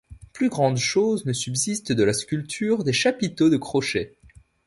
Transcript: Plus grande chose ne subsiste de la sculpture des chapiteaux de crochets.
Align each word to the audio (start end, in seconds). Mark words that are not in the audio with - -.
Plus 0.33 0.49
grande 0.49 0.79
chose 0.79 1.27
ne 1.27 1.31
subsiste 1.31 1.91
de 1.91 2.03
la 2.03 2.13
sculpture 2.13 2.83
des 2.83 2.91
chapiteaux 2.91 3.51
de 3.51 3.57
crochets. 3.57 4.15